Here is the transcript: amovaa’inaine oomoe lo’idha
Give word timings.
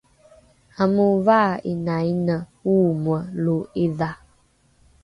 amovaa’inaine 0.83 2.35
oomoe 2.73 3.17
lo’idha 3.43 4.09